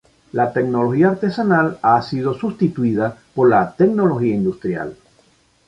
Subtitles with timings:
[0.31, 4.95] La tecnología artesanal ha sido sustituida por la tecnología industrial.